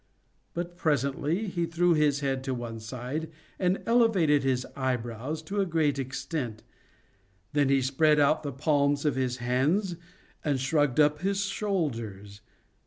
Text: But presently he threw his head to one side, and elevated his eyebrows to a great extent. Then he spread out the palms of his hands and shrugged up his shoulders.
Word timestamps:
But 0.55 0.77
presently 0.77 1.45
he 1.45 1.67
threw 1.67 1.93
his 1.93 2.21
head 2.21 2.43
to 2.45 2.55
one 2.55 2.79
side, 2.79 3.29
and 3.59 3.83
elevated 3.85 4.41
his 4.41 4.65
eyebrows 4.75 5.43
to 5.43 5.61
a 5.61 5.65
great 5.67 5.99
extent. 5.99 6.63
Then 7.53 7.69
he 7.69 7.83
spread 7.83 8.19
out 8.19 8.41
the 8.41 8.51
palms 8.51 9.05
of 9.05 9.13
his 9.15 9.37
hands 9.37 9.97
and 10.43 10.59
shrugged 10.59 10.99
up 10.99 11.19
his 11.19 11.43
shoulders. 11.45 12.41